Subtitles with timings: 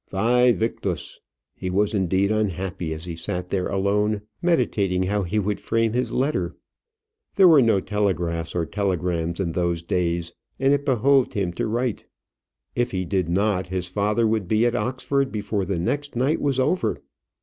[0.11, 1.19] Væ victis!
[1.53, 6.11] He was indeed unhappy as he sat there alone, meditating how he would frame his
[6.11, 6.55] letter.
[7.35, 12.07] There were no telegraphs or telegrams in those days, and it behoved him to write.
[12.73, 16.59] If he did not, his father would be at Oxford before the next night was
[16.59, 17.03] over.